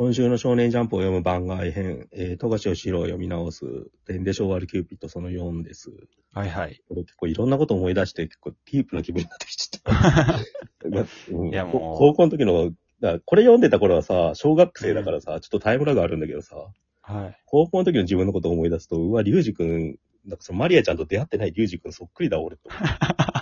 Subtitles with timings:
[0.00, 3.66] 今週の少年ジャンプを読む番外編、えー、富樫義郎を読み直す、
[4.06, 5.90] 電で昭和キューピットその4です。
[6.32, 6.80] はいはい。
[6.88, 10.40] これ結構いろんなこと思い出して、結構ディープな気分になってきちゃっ
[10.80, 10.88] た。
[10.88, 16.56] いやうんいやもうこ高校の時の、だこれ読んでた頃はさ、小学生だからさ、ちょっとタイムラグあるんだけどさ、
[17.02, 17.38] はい。
[17.44, 22.70] 高校の時の自分のことを思い出すと、うわ、リュウジ君、なんかそのマリアちゃんと出会ってないリュウジ君そっくりだ、俺と。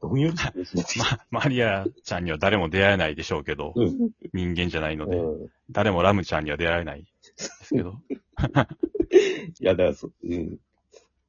[0.00, 0.84] どんよりしてるしね
[1.30, 4.10] ま、マリアちゃんには誰も出会えないでしょうけど、うん。
[4.32, 8.00] 人間じゃないので、うん誰もラムちゃんには出会えないですけど。
[9.60, 10.58] いや、だからそ、うん。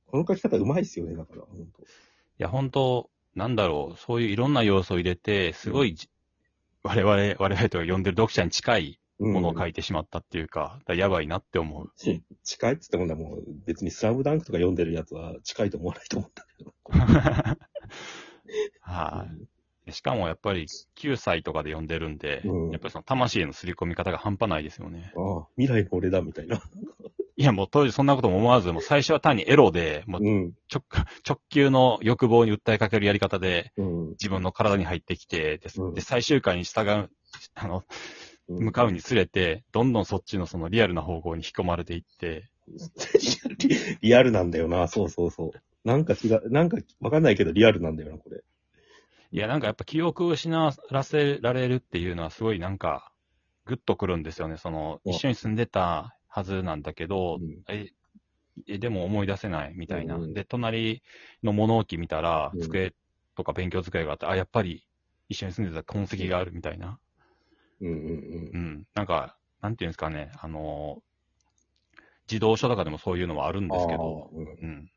[0.08, 1.66] この書き方うまいっすよね、だから、本い
[2.40, 6.10] や、本当なんだろう、そういういろんな要素を入れて、すごいじ、
[6.82, 9.02] 我々、我々とか読んでる読者に近い当。
[9.28, 11.92] いものを書いてしまったっていうか、だからやばいなって思う。
[12.44, 16.74] 近いっつってもね、もう別にスラムダンクとか読んでるやつは近いと思わないと思ったけど。
[18.82, 19.28] は
[19.88, 19.92] い。
[19.92, 25.12] しかもやっぱり9歳とかで読んでるんで、うんやっぱりその魂への刷り込み方が半端ないですよね。
[25.16, 26.62] ああ、未来の俺だ、みたいな。
[27.38, 30.54] いやもう当時そんなことも思わず、もう最初は単にエロで、もううん。
[30.72, 30.84] 直
[31.28, 34.10] 直球の欲望に訴えかけるやり方でうん。
[34.12, 37.10] 自分の体に入ってきて、でうんで最終回に従う、
[37.56, 37.84] あの、
[38.48, 42.50] 向かうにつれて、どんどんそっちのそのリアルな方向に引き込まれていって、
[43.58, 45.52] リリアルなんだよな、そうそうそう。
[45.84, 48.44] なんか違う、なんかわかんないけどリアルなんだよな、これ。
[49.32, 53.12] いや、なんかやっぱ記憶を失わせられるっていうのはすごいなんか、
[53.66, 54.58] グッとくるんですよね。
[54.58, 57.88] その、うん一緒に住んでたはずなんだけど、うんえ、
[58.68, 60.16] えでも思い出せないみたいな。
[60.18, 61.02] うんで、隣
[61.44, 62.94] の物置見たらう、ん机
[63.36, 64.86] とか勉強机があって、あ、やっぱり
[65.30, 67.00] 一緒に住んでた痕跡があるみたいな。
[67.80, 68.84] うんうんうん。
[68.94, 71.02] なんか、なんていうんですかね、あの、
[72.28, 73.70] 児童書とかでもそういうのはあるんうん。
[73.72, 74.92] ですけど、うんうん。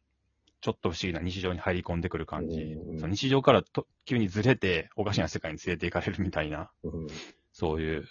[0.65, 2.59] ちょっと不思議な日常に入り込んでくる感じ。
[2.59, 7.07] うんその日常からと急にずれて、おかしな世界に連れて行かれるみたいな、うん
[7.53, 8.09] そういう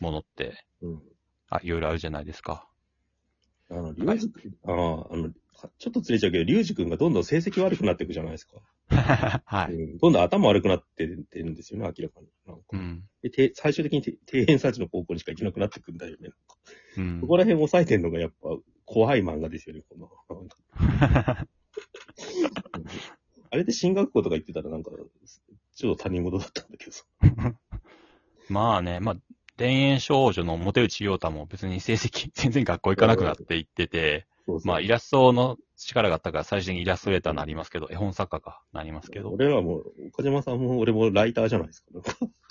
[0.00, 1.02] ものって、うん。
[1.48, 2.68] あ、いろいろあるじゃないですか。
[3.70, 5.30] あの、リュウジ君、ああ、あの、
[5.78, 8.56] ちょっとずれちゃうけど、リュウジ君がどんどん成績悪くなっていくじゃないですか。
[9.46, 9.74] はい。
[9.74, 12.26] うんどんどん頭悪くなってってるんですよね、明らかに。
[12.44, 13.04] なんかうん。
[13.22, 16.30] でて最終的にて底辺サーチの高校にしか行けなくなってくんだよね。
[16.96, 17.28] うんそ。
[17.28, 18.48] こら辺抑えてんのがやっぱ
[18.84, 20.10] 怖い漫画ですよね、この。
[23.58, 24.90] れで進学校とか行ってたらなんか、
[25.74, 27.04] ちょっと他人事だったんだけどさ。
[28.48, 29.16] まあね、まあ、
[29.56, 39.30] 田園少女のモテ内陽太も別に成績、 全然学校行かなくなって行ってて、そうそうまあ、イラストの力があったから最終的にイラストレーターになりますけど、絵本作家かなりますけど。
[39.30, 41.88] 俺らも、岡島さんも俺もライターじゃないですか。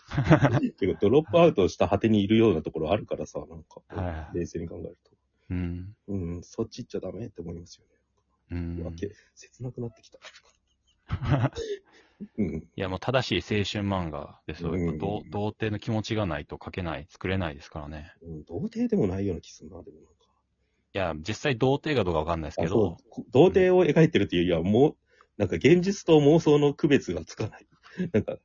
[0.77, 5.11] てかドロップアウトした果てにいるようなところあるからさ、なんか、はい冷静に考えると。
[5.49, 5.95] うん。
[6.07, 7.85] うん、そっち行っちゃダメって思いますよ
[8.51, 8.83] うね。
[8.83, 8.95] わん。
[8.95, 10.19] け、切なくなってきた。
[12.37, 12.55] うん。
[12.57, 14.71] いや、もう正しい青春漫画ですよ。
[14.71, 18.13] うんやっぱ童童貞の気持ちがないと描けない、作れないですからね。
[18.21, 20.11] うん、童貞でもないような気するな、でもなんか。
[20.93, 22.97] いや、実際童貞がどうかわかんないですけあど、
[23.31, 24.95] 童貞を描いてるっていうよりは、もう、
[25.37, 27.67] なんか現実と妄想の区別がつかない。
[28.13, 28.37] なんか、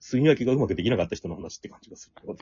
[0.00, 2.36] 住み分けがうまくできなかった人の話って感じがする。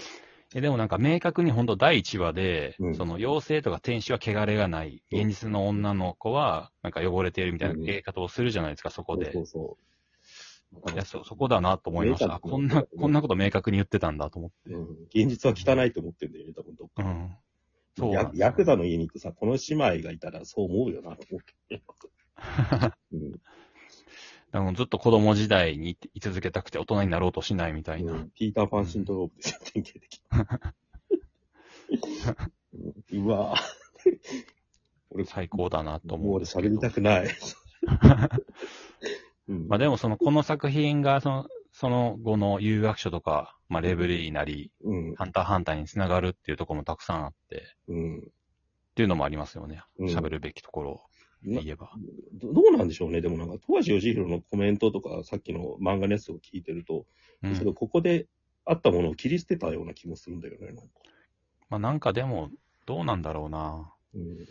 [0.55, 9.33] えでもなんか明確に本当第1話で、うんその妖精とか天使は汚れがない、うん現実の女の子はなんか汚れているみたいなうん言い方をするじゃないですか、そこで。
[9.33, 9.87] そうそう
[10.93, 12.35] いやそ、そこだなと思いました。
[12.35, 14.71] あ、こんな、こんなこと明確に言ってたんだと思って。
[14.73, 14.81] そう。
[14.81, 17.03] うん、現実は汚いと思ってんだよね、多分どっか。
[17.03, 17.37] うん。
[17.97, 21.83] そうやなんですよヤクザの家に行くさ、この姉妹がいたらそう思うよな、と思うけ
[24.61, 24.67] ど。
[24.67, 28.13] うんだからずっと子供時代に居続けたくて大人になろうとしないみたいな。
[28.13, 30.23] うんピーターパンシンドロームですよ、典型的。
[33.13, 33.61] うわぁ。
[35.11, 36.69] 俺、最高だなともう俺思うんですけど。
[36.69, 37.29] 喋りたくない。
[39.49, 45.15] うんまあでもその、この作品がその、その後の有楽書とか、まあレブリーなり、うん。
[45.15, 48.19] ハンターハンターにつながるっていうところもたくさんあって、うん。
[48.19, 48.23] っ
[48.97, 49.83] ていうのもありますよね。
[49.99, 51.07] うん喋るべきところ
[51.43, 51.91] 言えば。
[52.33, 53.21] どどうなんでしょうね。
[53.21, 57.07] でもなんか、富樫義弘のコメントとか、さっきの漫画のやつを聞いてると、
[57.43, 58.27] うんここで
[58.65, 60.67] あったものを切り捨てたような気もするんだよね。
[60.69, 60.83] なんか
[61.69, 62.51] まあなんかでも、
[62.87, 63.93] どうなんだろうな。
[64.15, 64.47] うん。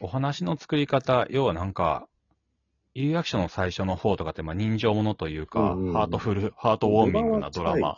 [0.00, 2.08] お話の作り方、要はなんか、
[2.94, 7.96] 有楽書の最初の方とかって、まあ人情ものというか、うんうんハートフル、ハートウォーミングなドラマ。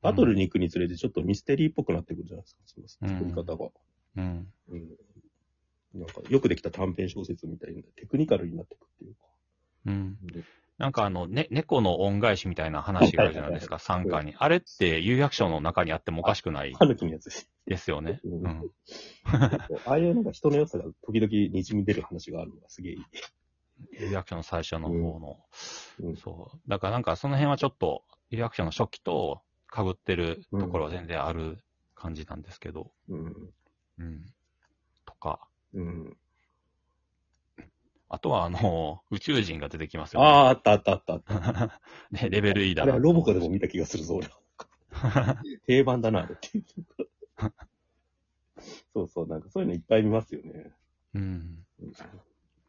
[0.00, 2.60] バトルに行くにつれてちょっとミステリーっぽくなってくるじゃないですか。
[2.86, 3.70] その作り方が。
[4.16, 4.52] うん。
[4.68, 4.88] うん。
[5.94, 9.20] なんか、よくできた短編小説みたいな、テクニカルになってくっていうか。
[9.86, 10.16] うん。
[10.78, 14.34] なんかあの、ね、猫の恩返しみたいな話があるじゃないですか、参加に。
[14.38, 17.50] あれって有楽書の中にあってもおかしくないタヌキのやつです。
[17.66, 18.20] ですよね。
[18.24, 18.70] うんうん。
[19.86, 23.00] ああいうなんか人の良さが時々滲み出る話があるのがすげえいい。
[24.00, 25.36] 有楽書の最初の方の。
[26.00, 26.60] うんそう。
[26.68, 29.42] だからなんかその辺はちょっと、有楽書の初期と
[29.74, 31.58] 被ってるところは全然ある
[31.96, 33.52] 感じなんですけど、うん。
[33.98, 34.26] うん。
[35.04, 36.16] とか、うん。
[38.10, 41.80] あとはあの、宇宙人が出てきますよ、ああ、あったあったあったあった。
[42.10, 42.30] ね。
[42.30, 42.92] レベル E だな。
[42.92, 44.38] あれはロボコでも見た気がするぞ、俺は。
[45.66, 46.50] 定番だな、あれって。
[48.94, 50.72] そうそう、なんかそういうのいっぱい見ますよね。
[51.14, 51.64] うん。
[51.80, 51.92] うん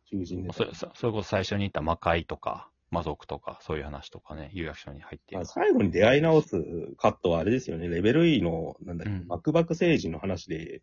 [0.10, 0.50] 囚人ね。
[0.54, 5.42] それ、そそれこそ最初に言った魔界とか、魔族とか、そういう話とかね、有役所に入っている。
[5.42, 6.57] あ最後に出会い直す
[6.98, 7.88] カットはあれですよね。
[7.88, 10.81] レベル E の、なんだっけ、うんバクバク星人の話で、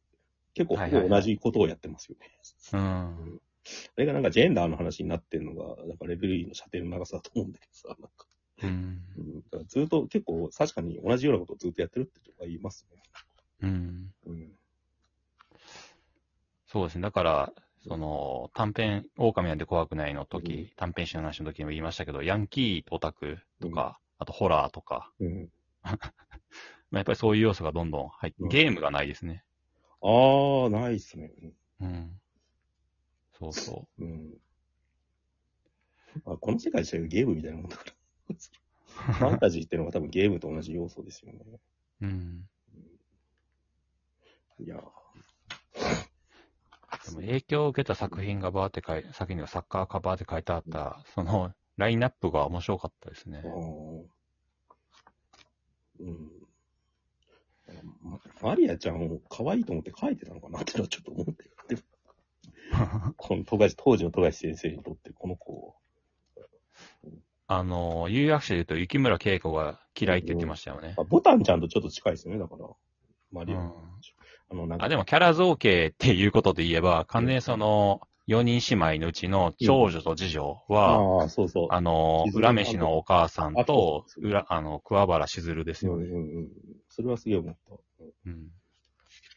[0.56, 2.30] 結構同じことをやってますよね。
[2.72, 3.40] うん。
[3.96, 8.26] あれがなんかジェンダーの話になってるのが、なんかレベル E の射程の長さだと思うんだけどさ、なんか、
[8.62, 9.02] うん。
[9.18, 13.02] うん、だからずっと結構確かに同じようなことをずっとやってるって人が言いますね。
[13.62, 14.10] うん。
[14.26, 14.52] うん。
[16.66, 17.02] そうですね。
[17.02, 17.52] だから、
[17.86, 25.50] その、短編、狼なんて怖くないの時、うん短編集の話の時にも言いましたけど、ヤンキーオタクとか、あとホラーとか、うん。
[26.90, 29.44] まあ、やっぱりそういう要素がどんどん入って、うんゲームがないですね。
[30.02, 31.32] ああ、ないっすね。
[31.80, 32.20] うん。
[33.38, 34.34] そうそうん。
[36.24, 37.92] あこの世界自体がゲームみたいなもんだから。
[39.12, 41.40] ファンタジーっていうのが多分ゲームと同じ要素ですよね。
[42.00, 42.06] う。
[42.06, 42.48] うん。
[44.58, 44.76] いや
[47.04, 53.48] でも影響を受けた作品がバーって書い先にはサッカーカバーって書いてあった、その、ラインナップが面白かったですねー。
[53.48, 53.52] あ。
[53.52, 54.04] ー
[56.00, 56.30] うん。
[58.02, 61.50] まマリアちゃんを可愛いと思って書いてたのかなってのはちょっと思ってる。
[61.68, 61.82] でも
[63.16, 65.76] この富樫、当時の富樫先生にとってこの子、
[67.48, 70.94] あの、有役者で言うと、雪村恵子が嫌いって言ってましたよね。
[70.98, 72.68] あボタンちゃんとちょっと近いですよね、だから。
[73.30, 73.58] マリア。
[73.58, 73.72] うん
[74.48, 81.68] あの、なんか、あ、でもキャラ造形っていうことで言えば、完全にその、4人姉妹のうちの長女と次女は、ああ、そうそう。
[81.70, 86.06] あの、しずる裏飯のお母さんあと裏、あの、桑原しずるですうんよね。
[86.06, 86.48] うんうん。
[86.88, 87.74] それはすげえ思った。
[88.26, 88.50] うん。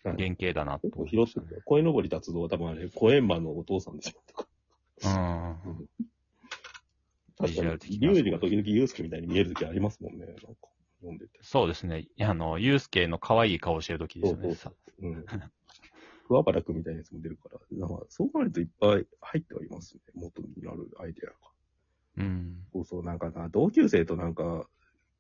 [0.04, 1.06] はい原型だなと。
[1.06, 4.22] 拾ってて、声登り達道は多分あれ、コエンマンのお父さんですよ。
[5.66, 5.78] うん。
[5.78, 5.88] ビ
[7.38, 10.25] 確かに、リュウジが時々ユースケみたいに見える時ありますもんね。
[10.25, 10.42] なんか、
[11.00, 11.40] 読んでて。
[11.42, 12.07] そうですね。
[12.22, 14.56] あの、ユースケの可愛い顔してる時ですよね。
[14.56, 15.25] そううん。
[16.28, 20.01] 桑原くんみたいなやつも出るから、なんか、そう考えるといっぱい入ってはいますね。
[20.13, 21.36] 元になるアイデアが。
[22.18, 22.63] うん。
[22.74, 24.68] そうそう、なんかな、同級生となんか、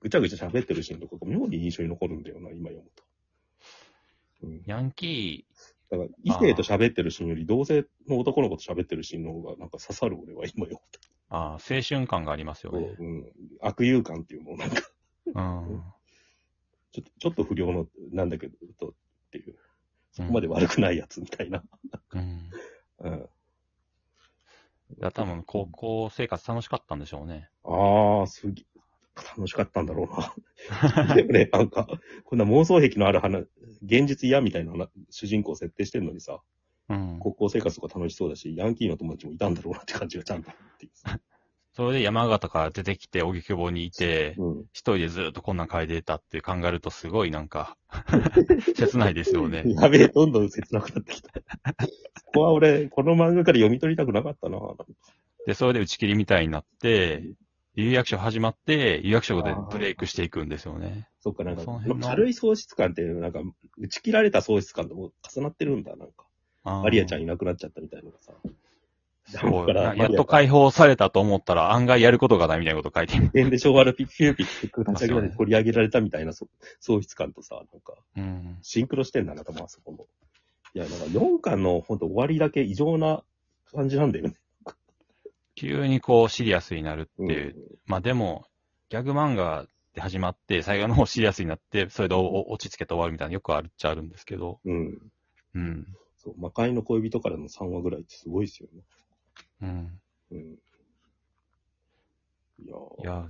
[0.01, 3.03] ぐちゃぐちゃ喋ってるシーンとかが妙に印象に残るんだよな、今読むと。
[4.43, 4.63] うん。
[4.65, 5.45] ヤンキ
[5.89, 10.99] だから、異性と喋ってるシーンより、同性の男の子と喋ってるシーンの方が、なんか刺さる俺は今読むと。
[10.99, 12.95] ー、あー青春感がありますよね。
[12.99, 13.31] うん。
[13.61, 14.81] 悪友感っていうのをなんか、
[15.25, 15.83] うん。
[16.91, 18.93] ちょっと、ちょっと不良の、なんだけど、とっ
[19.31, 19.55] ていう、
[20.11, 21.63] そこまで悪くないやつみたいな。
[22.11, 22.49] うん。
[22.99, 23.29] うん。
[24.97, 27.49] いや、多分、高校生活楽しかったんでしょうね。
[27.63, 28.65] ああ、すげ
[29.23, 31.15] 楽しかったんだろうな。
[31.15, 31.87] でもね、なんか、
[32.23, 33.45] こんな妄想癖のある話、
[33.83, 36.41] 現実嫌みたいな話主人公設定してんのにさ、
[36.89, 37.17] うん。
[37.19, 41.19] 高校生活とか楽しそうだし、ヤンキーの友達もいたんだろうなって感じがちゃんとあるっていうさ。
[41.73, 44.65] それで山形から出てきて、荻窪にいて、うん。
[44.73, 47.77] 一人でずっとこんなん書いてたって考えると、すごいなんか、
[48.75, 49.63] 切ないですよね。
[49.65, 51.31] やべえ、どんどん切なくなってきた。
[51.31, 51.43] こ
[52.33, 54.59] こは俺、この漫画から読み取りたくなかったな。
[55.45, 57.23] で、それで打ち切りみたいになって、
[57.79, 61.07] 有役所始まって、有役所でブレイクしていくんですよね。
[61.21, 61.63] そっか、なんか、
[62.01, 63.41] 軽い喪失感っていうのなんか、
[63.77, 66.25] 打ち切られた喪失感とも重なってるんだ、なんか。
[66.63, 68.33] マリアちゃんいなくなっちゃったみたいなのがさ。
[69.31, 73.29] そうだからなやっと解放されたと思ったら案外やることがないみたいなこと書いてる。
[73.29, 76.47] 点で昭和のピッピューピック立ち上げられて取り上げられたみたいなそ
[76.79, 78.57] 喪失感とさ、なんか、うん。
[78.63, 79.99] シンクロしてんだな、多分あそこの。
[80.73, 83.23] いや、なんか4巻のほんと終わりだけ異常な
[83.71, 84.35] 感じなんだよね。
[85.59, 87.55] 急にこうシリアスになるってうんいう。
[87.85, 88.45] まあでも、
[88.87, 94.61] ギャグ漫画で始まって、最後の方シリアスになって、それでお落ち着けて終わるみたいなよくあるっちゃあるんですけど。
[94.63, 95.11] うん。
[95.55, 95.87] うん。
[96.15, 98.83] そう、魔界の恋人からの3話ぐらいってすごいですよね。
[99.61, 100.01] うん。
[100.31, 100.39] うん。
[102.59, 103.29] いやーいや、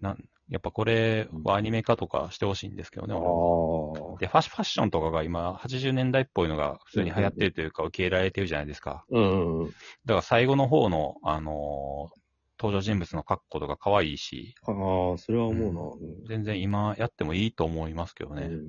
[0.00, 4.18] なん、やっぱこれはアニメ化とかしてほしいんですけどね、あ俺はあ。
[4.18, 9.04] で、ファッシファッションとかが今、80年代っぽいのが普通に流行ってるというか、受け入れられてるじゃないですか。
[9.08, 9.66] うんうんうん。
[9.68, 12.20] だから最後の方の、あのー
[12.56, 15.80] 登場人物の格好とか可愛いし、ああ、それは思うな。
[15.80, 18.46] うん全然今やってもいいと思いますけどね。
[18.46, 18.68] うん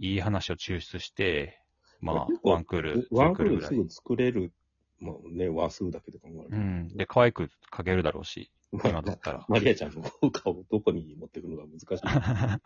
[0.00, 1.60] いい話を抽出して、
[2.00, 4.52] まあ、ワンクール、ツワンークールすぐ作れる、
[5.00, 6.56] まあね、話数だけで考えると。
[6.56, 6.88] うん。
[6.88, 9.44] で、可愛く描けるだろうし、今だったら。
[9.48, 12.04] マリアちゃんの顔をどこに持ってくるのが難しい。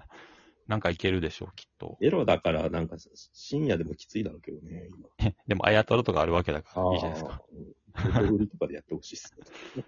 [0.69, 1.99] なんかいけるでしょう、きっと。
[2.01, 2.97] エロだから、なんか、
[3.33, 5.33] 深夜でもきついだろうけどね、今。
[5.49, 7.43] でも、あやとろとかあるわけだから、いいじゃないですか。
[7.53, 8.29] うん。
[8.29, 9.35] フリとかでやってほしいっす
[9.77, 9.85] ね。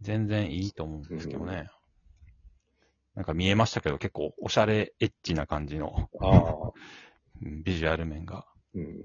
[0.00, 1.70] 全然いいと思うんですけどね。
[3.14, 6.08] なんか見えましたけど、結構おしゃれエッチな感じの
[7.64, 9.04] ビジュアル面がうん。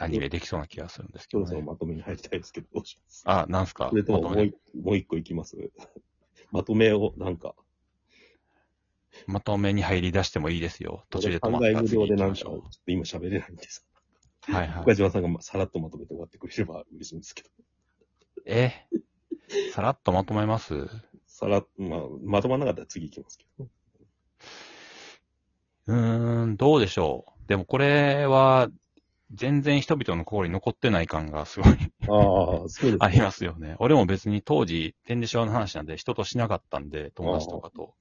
[0.00, 1.66] アニメできそうな気がするんですけど、そろそろね。
[1.66, 3.22] まとめに入りたいですけど、どうします？
[3.26, 3.88] あ、なんすか？
[3.90, 5.56] それとももう一もう一個いきます？
[6.50, 7.54] まとめを、なんか、
[9.26, 11.04] まとめに入り出してもいいですよ。
[11.10, 13.82] 途中で止まったら次料でなんか、ちょょっと今喋れないんでさ。
[14.48, 14.52] う。
[14.52, 14.82] はいはい。
[14.82, 17.50] 岡島さんがまさらっとまとめて終わってくれれば嬉しいんですけど。
[18.46, 18.72] え？
[19.72, 20.88] さらっとまとめます？
[21.26, 23.68] さらっまあ、まとまらなかったら次行きますけど。
[25.86, 27.48] うーん、どうでしょう。
[27.48, 28.68] でもこれは、
[29.32, 33.76] 全然人々の心に残ってない感がすごいああ、そうです、 ありますよね。
[33.78, 37.94] 俺も別に当時、天理賞の話なんで人としなかったんで、友達とかと。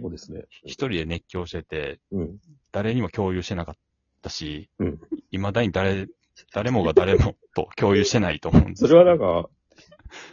[0.00, 0.44] そうですね。
[0.64, 2.38] 一人で熱狂してて、うん。
[2.72, 3.76] 誰にも共有してなかっ
[4.22, 5.00] たし、うん
[5.32, 6.08] 未だに誰、
[6.52, 9.48] 誰もが誰もと共有してないと思うんですそれはなんか、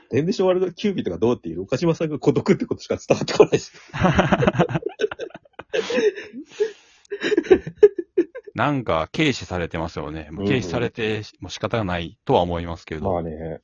[0.10, 3.74] 電でしょワールドキュービットがどうっていう、岡島さんが孤独ってことしか伝わってこないです。
[8.58, 10.30] なんか、軽視されてますよね。
[10.32, 13.14] もう軽視されても仕方がないとは思いますけど。
[13.14, 13.62] まあね、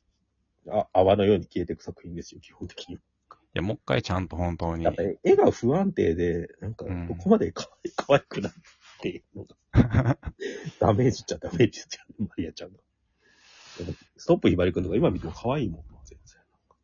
[0.69, 2.95] あ泡のように消えていく作品ですよ、基本的に。
[2.95, 2.99] い
[3.55, 4.93] や、もう一回ちゃんと本当にやっ。
[4.93, 8.55] ぱり絵が不安定で、なんかうん、ここまで可愛 可愛くないっ
[9.01, 10.19] ていうのが、
[10.79, 12.77] ダメージっちゃダメージですよね、マリアちゃんが。
[14.15, 16.19] ストップひばりくんとか今見ても可愛いもん、全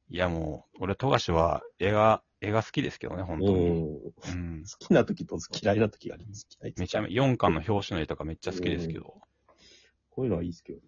[0.09, 3.55] いや、もう、俺、富樫は絵が、絵が好きですけどね、本当然。
[3.55, 3.69] に。
[3.69, 3.85] うん。
[3.85, 4.63] うん。
[4.63, 6.47] 好きな時と嫌いな時があります。
[6.61, 9.15] 嫌いめちゃめちゃ、4巻の表紙の絵とかめっちゃ好きですけど。
[10.11, 10.83] こういうのはいいですけどね。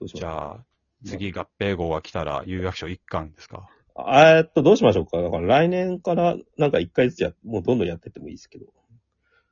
[0.00, 0.64] どじゃあ、
[1.04, 3.68] 次合併号が来たら、有楽章1巻ですか？
[3.96, 5.22] あーっと、どうしましょうか。
[5.22, 8.66] だから来年からなんか一回ずつや、もうどんどんやってってもいいですけど。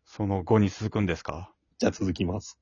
[0.05, 1.53] その後に続くんですか？
[1.79, 2.59] じゃあ続きます。